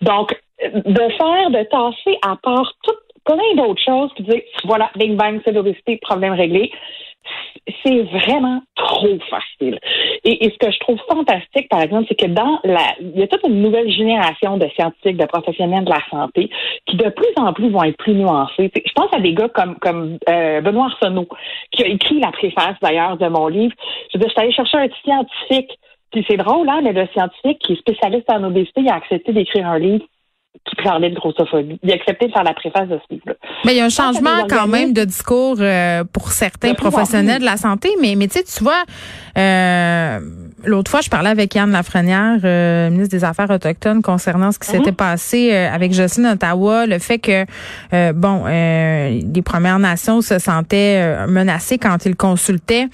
Donc, 0.00 0.40
de 0.62 1.08
faire, 1.18 1.50
de 1.50 1.64
tasser 1.64 2.18
à 2.22 2.36
part 2.36 2.72
toutes 2.82 3.04
plein 3.24 3.54
d'autres 3.56 3.82
choses, 3.82 4.10
puis 4.14 4.24
dire, 4.24 4.42
voilà, 4.64 4.90
Big 4.96 5.16
Bang, 5.16 5.40
c'est 5.44 5.52
l'obésité, 5.52 5.98
problème 5.98 6.34
réglé. 6.34 6.70
C'est 7.82 8.02
vraiment 8.02 8.60
trop 8.74 9.18
facile. 9.30 9.78
Et, 10.24 10.50
ce 10.50 10.58
que 10.58 10.70
je 10.70 10.78
trouve 10.80 10.98
fantastique, 11.08 11.68
par 11.68 11.82
exemple, 11.82 12.06
c'est 12.08 12.18
que 12.18 12.26
dans 12.26 12.60
la, 12.64 12.94
il 13.00 13.18
y 13.18 13.22
a 13.22 13.26
toute 13.26 13.46
une 13.46 13.62
nouvelle 13.62 13.90
génération 13.90 14.56
de 14.56 14.68
scientifiques, 14.74 15.16
de 15.16 15.26
professionnels 15.26 15.84
de 15.84 15.90
la 15.90 16.02
santé, 16.10 16.50
qui 16.86 16.96
de 16.96 17.08
plus 17.08 17.32
en 17.36 17.52
plus 17.52 17.70
vont 17.70 17.84
être 17.84 17.96
plus 17.96 18.14
nuancés. 18.14 18.70
Je 18.74 18.92
pense 18.94 19.12
à 19.12 19.20
des 19.20 19.34
gars 19.34 19.48
comme 19.48 19.76
comme 19.76 20.18
euh, 20.28 20.60
Benoît 20.60 20.86
Arsenault, 20.86 21.28
qui 21.70 21.82
a 21.82 21.86
écrit 21.86 22.20
la 22.20 22.32
préface 22.32 22.76
d'ailleurs 22.82 23.16
de 23.16 23.28
mon 23.28 23.48
livre. 23.48 23.74
Je 24.12 24.18
veux 24.18 24.22
dire, 24.22 24.30
suis 24.30 24.40
allée 24.40 24.52
chercher 24.52 24.78
un 24.78 24.88
scientifique 25.02 25.78
puis 26.14 26.24
c'est 26.28 26.36
drôle, 26.36 26.68
hein, 26.68 26.80
mais 26.80 26.92
le 26.92 27.08
scientifique 27.08 27.58
qui 27.58 27.72
est 27.72 27.76
spécialiste 27.76 28.30
en 28.30 28.44
obésité, 28.44 28.88
a 28.88 28.94
accepté 28.94 29.32
d'écrire 29.32 29.66
un 29.66 29.80
livre 29.80 30.04
qui 30.64 30.76
parlait 30.76 31.10
de 31.10 31.14
grossophobie. 31.14 31.78
Il 31.82 31.90
a 31.90 31.94
accepté 31.94 32.26
de 32.28 32.32
faire 32.32 32.44
la 32.44 32.54
préface 32.54 32.88
de 32.88 32.98
ce 32.98 33.14
livre-là. 33.14 33.34
Mais 33.64 33.72
il 33.74 33.78
y 33.78 33.80
a 33.80 33.84
un 33.84 33.90
changement 33.90 34.46
quand 34.48 34.66
même 34.66 34.92
de 34.92 35.04
discours 35.04 35.56
euh, 35.60 36.04
pour 36.04 36.30
certains 36.30 36.74
professionnels 36.74 37.40
de 37.40 37.44
la 37.44 37.56
santé, 37.56 37.90
mais, 38.00 38.14
mais 38.16 38.28
tu 38.28 38.38
sais, 38.38 38.44
tu 38.44 38.62
vois, 38.62 38.84
euh, 39.36 40.20
l'autre 40.66 40.90
fois, 40.90 41.00
je 41.00 41.10
parlais 41.10 41.30
avec 41.30 41.54
Yann 41.54 41.70
Lafrenière, 41.70 42.38
euh, 42.44 42.90
ministre 42.90 43.16
des 43.16 43.24
Affaires 43.24 43.50
autochtones, 43.50 44.02
concernant 44.02 44.52
ce 44.52 44.58
qui 44.58 44.68
s'était 44.68 44.90
mhm. 44.90 44.96
passé 44.96 45.50
euh, 45.52 45.72
avec 45.72 45.92
Jocelyne 45.92 46.26
Ottawa, 46.26 46.86
le 46.86 46.98
fait 46.98 47.18
que, 47.18 47.44
euh, 47.92 48.12
bon, 48.12 48.44
les 48.46 49.42
Premières 49.44 49.78
Nations 49.78 50.20
se 50.20 50.38
sentaient 50.38 51.26
menacées 51.26 51.78
quand 51.78 52.04
ils 52.04 52.16
consultaient 52.16 52.88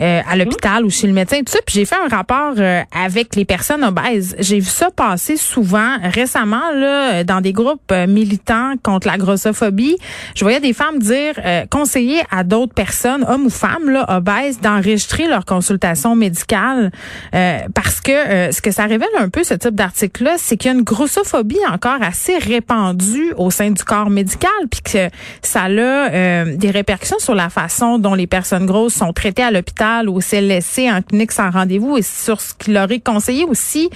à 0.00 0.34
l'hôpital 0.36 0.84
ou 0.84 0.90
chez 0.90 1.06
le 1.06 1.12
médecin, 1.12 1.38
tout 1.38 1.52
ça. 1.52 1.60
Puis 1.64 1.76
j'ai 1.76 1.84
fait 1.84 1.94
un 1.94 2.08
rapport 2.08 2.54
avec 2.92 3.36
les 3.36 3.44
personnes 3.44 3.84
obèses. 3.84 4.34
J'ai 4.40 4.58
vu 4.58 4.68
ça 4.68 4.90
passer 4.90 5.36
souvent 5.36 5.96
récemment 6.02 6.72
là 6.74 7.22
dans 7.22 7.40
des 7.40 7.52
groupes 7.52 7.92
militants 8.08 8.74
contre 8.82 9.06
la 9.06 9.16
grossophobie. 9.16 9.96
Je 10.34 10.44
voyais 10.44 10.58
des 10.58 10.72
femmes 10.72 10.98
dire 10.98 11.34
conseiller 11.70 12.20
à 12.32 12.42
d'autres 12.42 12.74
personnes, 12.74 13.24
hommes 13.28 13.46
ou 13.46 13.50
femmes 13.50 13.90
là, 13.90 14.04
obèses, 14.16 14.60
d'enregistrer 14.60 15.28
leur 15.28 15.44
consultation 15.44 16.16
médicale 16.16 16.90
euh, 17.34 17.58
parce 17.74 18.00
que 18.00 18.12
euh, 18.12 18.52
ce 18.52 18.60
que 18.60 18.70
ça 18.70 18.84
révèle 18.84 19.08
un 19.18 19.28
peu, 19.28 19.44
ce 19.44 19.54
type 19.54 19.74
d'article-là, 19.74 20.34
c'est 20.36 20.56
qu'il 20.56 20.70
y 20.70 20.74
a 20.74 20.76
une 20.76 20.84
grossophobie 20.84 21.58
encore 21.70 22.02
assez 22.02 22.38
répandue 22.38 23.32
au 23.36 23.50
sein 23.50 23.70
du 23.70 23.82
corps 23.84 24.10
médical, 24.10 24.50
puis 24.70 24.80
que 24.82 25.08
ça 25.42 25.62
a 25.62 25.68
euh, 25.68 26.56
des 26.56 26.70
répercussions 26.70 27.18
sur 27.18 27.34
la 27.34 27.48
façon 27.48 27.98
dont 27.98 28.14
les 28.14 28.26
personnes 28.26 28.66
grosses 28.66 28.94
sont 28.94 29.12
traitées 29.12 29.42
à 29.42 29.50
l'hôpital 29.50 30.08
ou 30.08 30.20
c'est 30.20 30.40
laissé 30.40 30.90
en 30.90 31.02
clinique 31.02 31.32
sans 31.32 31.50
rendez-vous 31.50 31.98
et 31.98 32.02
sur 32.02 32.40
ce 32.40 32.54
qu'il 32.54 32.74
leur 32.74 32.90
est 32.90 33.04
conseillé 33.04 33.44
aussi 33.44 33.90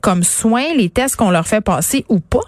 comme 0.00 0.22
soins, 0.22 0.74
les 0.76 0.88
tests 0.88 1.16
qu'on 1.16 1.30
leur 1.30 1.46
fait 1.46 1.60
passer 1.60 2.04
ou 2.08 2.20
pas. 2.20 2.40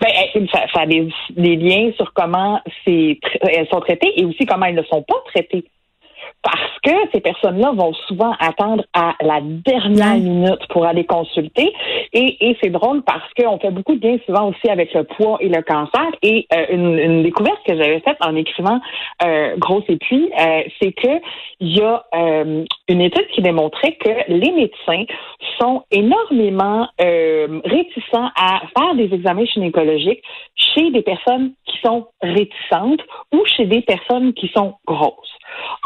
Ben, 0.00 0.46
ça, 0.52 0.60
ça 0.72 0.80
a 0.82 0.86
des, 0.86 1.56
liens 1.56 1.90
sur 1.96 2.12
comment 2.12 2.60
elles 2.86 3.68
sont 3.70 3.80
traitées 3.80 4.12
et 4.16 4.24
aussi 4.24 4.44
comment 4.46 4.66
elles 4.66 4.74
ne 4.74 4.82
sont 4.82 5.02
pas 5.02 5.16
traitées 5.32 5.64
parce 6.44 6.78
que 6.82 6.92
ces 7.12 7.20
personnes-là 7.20 7.72
vont 7.72 7.94
souvent 8.06 8.34
attendre 8.38 8.84
à 8.92 9.14
la 9.22 9.40
dernière 9.40 10.16
minute 10.16 10.60
pour 10.68 10.84
aller 10.84 11.04
consulter. 11.04 11.72
Et, 12.12 12.48
et 12.48 12.56
c'est 12.62 12.70
drôle 12.70 13.02
parce 13.02 13.24
qu'on 13.36 13.58
fait 13.58 13.70
beaucoup 13.70 13.96
de 13.96 14.06
liens 14.06 14.18
souvent 14.26 14.50
aussi 14.50 14.68
avec 14.70 14.92
le 14.92 15.04
poids 15.04 15.38
et 15.40 15.48
le 15.48 15.62
cancer. 15.62 16.06
Et 16.22 16.46
euh, 16.52 16.66
une, 16.70 16.98
une, 16.98 17.22
découverte 17.22 17.58
que 17.66 17.74
j'avais 17.74 18.00
faite 18.00 18.18
en 18.20 18.36
écrivant 18.36 18.78
euh, 19.24 19.56
Grosse 19.56 19.84
et 19.88 19.96
puis, 19.96 20.30
euh, 20.38 20.62
c'est 20.80 20.92
que 20.92 21.20
il 21.60 21.78
y 21.78 21.80
a 21.80 22.04
euh, 22.14 22.64
une 22.88 23.00
étude 23.00 23.26
qui 23.28 23.40
démontrait 23.40 23.96
que 23.96 24.10
les 24.28 24.52
médecins 24.52 25.04
sont 25.58 25.84
énormément 25.90 26.86
réticents 26.98 28.30
à 28.36 28.60
faire 28.76 28.94
des 28.94 29.12
examens 29.14 29.44
gynécologiques 29.46 30.22
chez 30.54 30.90
des 30.90 31.02
personnes 31.02 31.52
qui 31.66 31.78
sont 31.84 32.08
réticentes 32.20 33.00
ou 33.32 33.44
chez 33.56 33.66
des 33.66 33.80
personnes 33.82 34.34
qui 34.34 34.50
sont 34.54 34.74
grosses. 34.86 35.32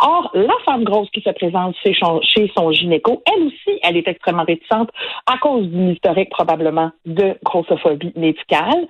Or, 0.00 0.30
la 0.34 0.54
femme 0.64 0.84
grosse 0.84 1.10
qui 1.10 1.20
se 1.20 1.30
présente 1.30 1.76
chez 1.84 2.50
son 2.56 2.72
gynéco, 2.72 3.22
elle 3.26 3.44
aussi, 3.44 3.78
elle 3.82 3.96
est 3.96 4.08
extrêmement 4.08 4.44
réticente 4.44 4.90
à 5.26 5.38
cause 5.38 5.66
d'une 5.68 5.90
historique 5.90 6.30
probablement 6.30 6.90
de 7.04 7.36
grossophobie 7.44 8.12
médicale. 8.16 8.86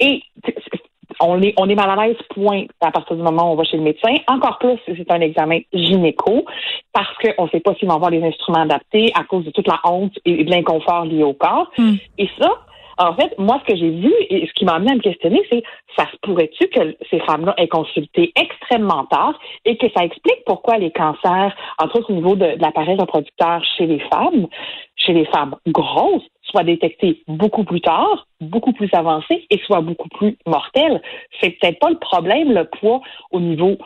Et 0.00 0.22
on 1.20 1.40
est, 1.42 1.54
on 1.56 1.68
est 1.68 1.74
mal 1.74 1.90
à 1.90 2.06
l'aise, 2.06 2.16
point, 2.34 2.64
à 2.80 2.90
partir 2.90 3.16
du 3.16 3.22
moment 3.22 3.50
où 3.50 3.52
on 3.52 3.56
va 3.56 3.64
chez 3.64 3.76
le 3.76 3.82
médecin. 3.82 4.14
Encore 4.28 4.58
plus 4.58 4.78
si 4.84 4.92
c'est 4.96 5.10
un 5.10 5.20
examen 5.20 5.60
gynéco, 5.72 6.44
parce 6.92 7.16
qu'on 7.18 7.44
ne 7.44 7.48
sait 7.50 7.60
pas 7.60 7.74
s'ils 7.74 7.88
vont 7.88 7.94
avoir 7.94 8.10
les 8.10 8.22
instruments 8.22 8.62
adaptés 8.62 9.12
à 9.14 9.24
cause 9.24 9.44
de 9.44 9.50
toute 9.50 9.66
la 9.66 9.80
honte 9.84 10.12
et 10.24 10.44
de 10.44 10.50
l'inconfort 10.50 11.04
lié 11.04 11.22
au 11.22 11.34
corps. 11.34 11.70
Hmm. 11.78 11.94
Et 12.18 12.28
ça, 12.38 12.50
en 12.98 13.14
fait, 13.14 13.34
moi, 13.38 13.60
ce 13.62 13.72
que 13.72 13.78
j'ai 13.78 13.90
vu 13.90 14.12
et 14.28 14.46
ce 14.46 14.52
qui 14.52 14.64
m'a 14.64 14.74
amené 14.74 14.92
à 14.92 14.94
me 14.94 15.00
questionner, 15.00 15.42
c'est 15.50 15.62
ça 15.96 16.06
se 16.10 16.16
pourrait-tu 16.22 16.68
que 16.68 16.96
ces 17.10 17.20
femmes-là 17.20 17.54
aient 17.58 17.68
consulté 17.68 18.32
extrêmement 18.36 19.04
tard 19.06 19.38
et 19.64 19.76
que 19.76 19.86
ça 19.96 20.04
explique 20.04 20.44
pourquoi 20.46 20.78
les 20.78 20.90
cancers, 20.90 21.54
entre 21.78 21.98
autres 21.98 22.10
au 22.10 22.14
niveau 22.14 22.36
de, 22.36 22.56
l'appareil 22.60 22.96
reproducteur 22.98 23.62
chez 23.76 23.86
les 23.86 24.00
femmes, 24.00 24.46
chez 24.96 25.12
les 25.12 25.24
femmes 25.26 25.56
grosses, 25.68 26.22
soient 26.42 26.64
détectés 26.64 27.22
beaucoup 27.28 27.64
plus 27.64 27.80
tard, 27.80 28.26
beaucoup 28.40 28.72
plus 28.72 28.90
avancés 28.92 29.46
et 29.50 29.58
soient 29.58 29.80
beaucoup 29.80 30.08
plus 30.08 30.36
mortels. 30.46 31.00
C'est 31.40 31.50
peut-être 31.50 31.78
pas 31.78 31.90
le 31.90 31.98
problème, 31.98 32.52
le 32.52 32.64
poids 32.64 33.00
au 33.30 33.40
niveau 33.40 33.78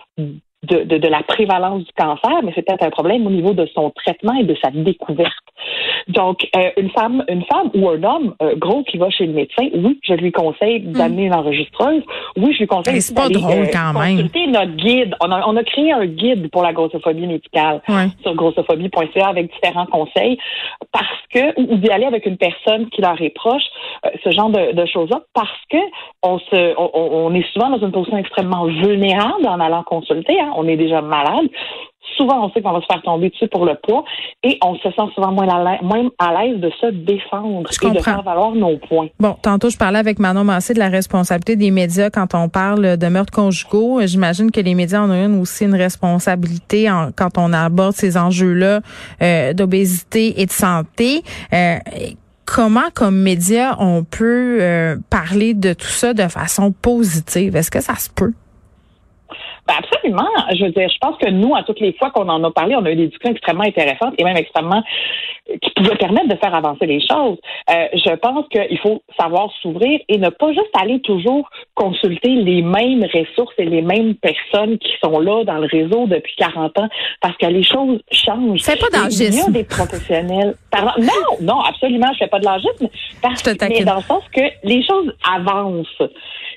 de, 0.63 1.09
la 1.09 1.23
prévalence 1.23 1.85
du 1.85 1.93
cancer, 1.93 2.43
mais 2.43 2.53
c'est 2.55 2.63
peut-être 2.63 2.83
un 2.85 2.91
problème 2.91 3.27
au 3.27 3.31
niveau 3.31 3.53
de 3.53 3.67
son 3.67 3.91
traitement 3.91 4.35
et 4.35 4.45
de 4.45 4.57
sa 4.63 4.71
découverte. 4.71 5.33
Donc, 6.09 6.47
euh, 6.55 6.71
une 6.77 6.91
femme, 6.91 7.25
une 7.29 7.45
femme 7.45 7.71
ou 7.75 7.89
un 7.89 8.03
homme 8.05 8.35
euh, 8.41 8.55
gros 8.57 8.85
qui 8.85 8.97
va 8.97 9.11
chez 9.11 9.27
le 9.27 9.33
médecin, 9.33 9.69
oui, 9.75 9.99
je 10.05 10.15
lui 10.15 10.31
conseille 10.31 10.81
hmm. 10.81 10.93
d'amener 10.93 11.25
une 11.25 11.35
enregistreuse. 11.35 12.03
Oui, 12.37 12.53
je 12.53 12.59
lui 12.61 12.67
conseille 12.69 13.01
d'aller 13.13 13.43
euh, 13.45 13.93
consulter 13.93 14.47
notre 14.47 14.77
guide. 14.77 15.17
On 15.21 15.33
a, 15.33 15.45
on 15.49 15.57
a 15.57 15.65
créé 15.65 15.93
un 15.93 16.07
guide 16.07 16.49
pour 16.51 16.63
la 16.63 16.73
grossophobie 16.73 17.27
médicale 17.27 17.83
sur 18.23 18.35
grossophobie.ca 18.35 19.27
avec 19.27 19.53
différents 19.53 19.87
conseils 19.87 20.39
parce 20.93 21.07
que 21.35 21.61
ou, 21.61 21.77
d'y 21.77 21.91
aller 21.91 22.07
avec 22.07 22.25
une 22.27 22.37
personne 22.37 22.89
qui 22.91 23.01
leur 23.01 23.21
est 23.21 23.31
proche, 23.31 23.65
ce 24.23 24.31
genre 24.31 24.51
de, 24.51 24.73
de 24.73 24.87
choses-là, 24.87 25.23
parce 25.35 25.51
que 25.71 25.79
on 26.23 26.39
se, 26.39 26.75
on, 26.79 26.91
on, 26.95 27.35
est 27.35 27.47
souvent 27.53 27.71
dans 27.71 27.85
une 27.85 27.93
position 27.93 28.17
extrêmement 28.17 28.67
vulnérable 28.67 29.47
en 29.47 29.59
allant 29.59 29.83
consulter. 29.83 30.41
Hein 30.41 30.53
on 30.57 30.69
est 30.69 30.77
déjà 30.77 31.01
malade. 31.01 31.49
Souvent, 32.17 32.47
on 32.47 32.51
sait 32.51 32.63
qu'on 32.63 32.73
va 32.73 32.81
se 32.81 32.87
faire 32.87 33.03
tomber 33.03 33.31
dessus 33.31 33.49
pour 33.49 33.67
le 33.67 33.75
poids 33.75 34.05
et 34.43 34.59
on 34.65 34.77
se 34.77 34.91
sent 34.91 35.11
souvent 35.15 35.33
moins 35.33 35.49
à 35.49 35.63
l'aise 35.63 35.81
de 36.05 36.71
se 36.81 36.91
défendre 36.91 37.69
et 37.83 37.91
de 37.91 37.99
faire 38.00 38.23
valoir 38.23 38.53
nos 38.53 38.76
points. 38.79 39.09
Bon, 39.19 39.37
tantôt, 39.41 39.71
je 39.71 39.76
parlais 39.76 39.99
avec 39.99 40.19
Manon 40.19 40.45
Massé 40.45 40.75
de 40.75 40.79
la 40.79 40.88
responsabilité 40.88 41.57
des 41.57 41.71
médias 41.71 42.11
quand 42.11 42.35
on 42.35 42.49
parle 42.49 42.97
de 42.97 43.07
meurtres 43.09 43.33
conjugaux. 43.33 44.00
J'imagine 44.05 44.50
que 44.50 44.61
les 44.61 44.75
médias 44.75 45.00
en 45.00 45.11
ont 45.11 45.26
une 45.26 45.41
aussi 45.41 45.65
une 45.65 45.75
responsabilité 45.75 46.88
quand 47.17 47.38
on 47.38 47.53
aborde 47.53 47.95
ces 47.95 48.17
enjeux-là 48.17 48.81
euh, 49.23 49.53
d'obésité 49.53 50.41
et 50.41 50.47
de 50.47 50.53
santé. 50.53 51.23
Euh, 51.53 51.76
comment, 52.45 52.88
comme 52.95 53.21
médias, 53.21 53.76
on 53.79 54.05
peut 54.05 54.59
euh, 54.61 54.97
parler 55.11 55.55
de 55.55 55.73
tout 55.73 55.87
ça 55.87 56.15
de 56.15 56.29
façon 56.29 56.73
positive? 56.73 57.57
Est-ce 57.57 57.71
que 57.71 57.81
ça 57.81 57.97
se 57.97 58.09
peut? 58.09 58.33
Ben 59.67 59.75
absolument. 59.79 60.29
Je 60.55 60.65
veux 60.65 60.71
dire, 60.71 60.89
je 60.89 60.99
pense 61.01 61.17
que 61.19 61.29
nous, 61.31 61.55
à 61.55 61.63
toutes 61.63 61.81
les 61.81 61.93
fois 61.95 62.11
qu'on 62.11 62.29
en 62.29 62.43
a 62.45 62.51
parlé, 62.51 62.77
on 62.77 62.85
a 62.85 62.91
eu 62.91 62.97
des 62.97 63.09
discussions 63.09 63.33
extrêmement 63.33 63.65
intéressantes 63.65 64.15
et 64.19 64.25
même 64.25 64.37
extrêmement 64.37 64.83
qui 65.63 65.71
pouvaient 65.77 65.97
permettre 65.97 66.29
de 66.29 66.37
faire 66.37 66.55
avancer 66.55 66.87
les 66.87 67.01
choses. 67.01 67.39
Euh, 67.71 67.87
je 67.93 68.15
pense 68.17 68.47
qu'il 68.49 68.79
faut 68.79 69.03
savoir 69.19 69.51
s'ouvrir 69.63 70.01
et 70.09 70.19
ne 70.19 70.29
pas 70.29 70.49
juste 70.53 70.71
aller 70.81 71.01
toujours 71.01 71.49
consulter 71.75 72.31
les 72.31 72.63
mêmes 72.63 73.05
ressources 73.05 73.55
et 73.59 73.65
les 73.65 73.83
mêmes 73.83 74.15
personnes 74.15 74.79
qui 74.79 74.93
sont 75.03 75.19
là 75.19 75.45
dans 75.45 75.59
le 75.59 75.67
réseau 75.67 76.07
depuis 76.07 76.35
40 76.37 76.79
ans 76.79 76.89
parce 77.21 77.37
que 77.37 77.47
les 77.47 77.63
choses 77.63 78.01
changent. 78.11 78.61
C'est 78.61 78.79
pas 78.79 78.91
d'âgisme. 78.91 79.33
Il 79.33 79.39
y 79.39 79.59
a 79.59 79.63
des 79.63 79.65
professionnels. 79.65 80.55
Non, 80.99 81.37
non, 81.41 81.61
absolument, 81.61 82.13
je 82.13 82.19
fais 82.19 82.29
pas 82.29 82.39
de 82.39 82.45
l'âgisme. 82.45 82.89
Parce 83.23 83.45
mais 83.69 83.85
dans 83.85 83.97
le 83.97 84.03
sens 84.03 84.23
que 84.33 84.43
les 84.65 84.85
choses 84.85 85.13
avancent, 85.29 86.03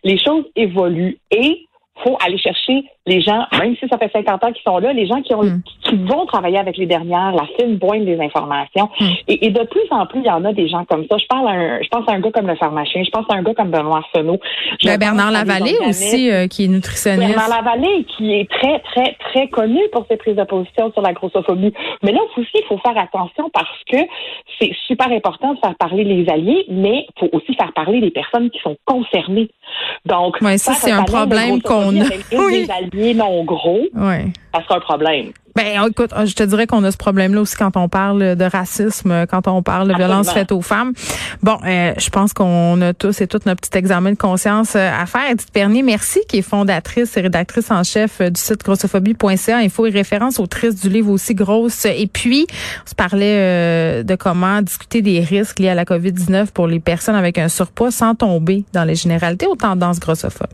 les 0.04 0.18
choses 0.18 0.46
évoluent 0.56 1.18
et 1.32 1.69
faut 2.04 2.18
aller 2.26 2.38
chercher 2.38 2.84
les 3.06 3.22
gens, 3.22 3.46
même 3.58 3.76
si 3.78 3.88
ça 3.90 3.98
fait 3.98 4.12
50 4.12 4.44
ans 4.44 4.52
qu'ils 4.52 4.64
sont 4.64 4.78
là, 4.78 4.94
les 4.94 5.08
gens 5.08 5.22
qui 5.22 5.34
ont 5.34 5.44
hmm. 5.44 5.62
qui 5.84 5.96
vont 5.96 6.26
travailler 6.26 6.60
avec 6.60 6.78
les 6.78 6.86
dernières, 6.86 7.32
la 7.32 7.46
fine 7.58 7.80
pointe 7.80 8.06
des 8.06 8.20
informations. 8.20 8.90
Hmm. 9.00 9.08
Et, 9.28 9.50
de 9.50 9.64
plus 9.66 9.88
en 9.90 10.06
plus, 10.06 10.20
il 10.20 10.28
y 10.28 10.30
en 10.30 10.46
a 10.46 10.54
des 10.54 10.68
gens 10.68 10.86
comme 10.86 11.06
ça. 11.10 11.18
Je 11.18 11.26
parle 11.28 11.48
à 11.48 11.52
un, 11.52 11.82
je 11.82 11.88
pense 11.90 12.08
à 12.08 12.14
un 12.14 12.20
gars 12.20 12.32
comme 12.32 12.48
le 12.48 12.56
pharmacien, 12.56 13.04
je 13.04 13.10
pense 13.10 13.26
à 13.30 13.36
un 13.36 13.42
gars 13.42 13.54
comme 13.54 13.72
Benoît 13.72 14.02
Arsenault. 14.14 14.40
Ben, 14.84 14.98
Bernard 14.98 15.32
Lavallée 15.32 15.78
aussi, 15.88 16.32
euh, 16.32 16.48
qui 16.48 16.66
est 16.66 16.68
nutritionniste. 16.68 17.36
Bernard 17.36 17.50
Lavallée, 17.50 18.06
qui 18.16 18.34
est 18.34 18.50
très, 18.50 18.80
très, 18.80 19.18
très 19.32 19.48
connu 19.50 19.80
pour 19.92 20.06
ses 20.10 20.18
prises 20.18 20.36
de 20.36 20.44
position 20.44 20.92
sur 20.92 21.02
la 21.02 21.14
grossophobie. 21.14 21.74
Mais 22.04 22.12
là 22.12 22.20
aussi, 22.38 22.48
il 22.54 22.66
faut 22.68 22.78
faire 22.78 22.98
attention 22.98 23.50
parce 23.54 23.84
que 23.92 23.98
c'est 24.60 24.72
super 24.88 25.12
important 25.12 25.54
de 25.54 25.60
faire 25.60 25.76
parler 25.76 26.04
les 26.04 26.30
alliés, 26.30 26.66
mais 26.70 27.08
il 27.10 27.20
faut 27.20 27.30
aussi 27.36 27.56
faire 27.56 27.74
parler 27.74 28.00
les 28.00 28.12
personnes 28.12 28.50
qui 28.52 28.60
sont 28.60 28.78
concernées. 28.86 29.50
Donc, 30.06 30.38
ça, 30.58 30.74
c'est 30.74 30.92
un 30.92 31.04
problème 31.04 31.62
qu'on 31.62 31.89
a. 31.96 32.06
Oui 32.32 33.14
non 33.16 33.44
gros, 33.44 33.82
ouais. 33.96 34.28
ça 34.54 34.64
sera 34.64 34.78
un 34.78 34.80
problème. 34.80 35.32
Ben, 35.56 35.86
écoute, 35.90 36.12
je 36.26 36.34
te 36.34 36.44
dirais 36.44 36.68
qu'on 36.68 36.84
a 36.86 36.92
ce 36.92 36.96
problème-là 36.98 37.42
aussi 37.42 37.56
quand 37.58 37.76
on 37.76 37.90
parle 37.90 38.36
de 38.38 38.46
racisme, 38.46 39.26
quand 39.30 39.48
on 39.48 39.62
parle 39.62 39.90
de 39.90 39.96
violence 39.96 40.32
faite 40.32 40.52
aux 40.52 40.62
femmes. 40.62 40.94
Bon, 41.44 41.58
euh, 41.66 41.94
je 41.98 42.10
pense 42.10 42.32
qu'on 42.34 42.80
a 42.82 42.94
tous 42.94 43.20
et 43.20 43.28
toutes 43.28 43.46
notre 43.46 43.62
petit 43.62 43.78
examen 43.78 44.12
de 44.12 44.18
conscience 44.18 44.76
euh, 44.76 44.90
à 44.90 45.06
faire. 45.06 45.30
Edith 45.30 45.52
Pernier, 45.52 45.84
merci, 45.84 46.22
qui 46.30 46.38
est 46.38 46.42
fondatrice 46.44 47.18
et 47.18 47.22
rédactrice 47.22 47.72
en 47.72 47.84
chef 47.84 48.22
euh, 48.22 48.30
du 48.30 48.40
site 48.40 48.64
grossophobie.ca, 48.64 49.58
info 49.58 49.86
et 49.86 49.90
référence 49.90 50.40
autrice 50.40 50.80
du 50.80 50.88
livre 50.88 51.12
aussi 51.12 51.36
grosse. 51.36 51.86
Et 51.86 52.08
puis, 52.08 52.48
on 52.86 52.90
se 52.90 52.96
parlait 52.96 54.04
de 54.04 54.16
comment 54.16 54.62
discuter 54.62 55.02
des 55.02 55.20
risques 55.20 55.60
liés 55.60 55.70
à 55.70 55.76
la 55.76 55.84
COVID-19 55.84 56.52
pour 56.52 56.68
les 56.68 56.80
personnes 56.80 57.16
avec 57.16 57.38
un 57.38 57.50
surpoids 57.50 57.92
sans 57.92 58.16
tomber 58.16 58.64
dans 58.72 58.84
les 58.84 58.96
généralités 58.96 59.48
aux 59.48 59.56
tendances 59.56 60.00
grossophobes. 60.00 60.48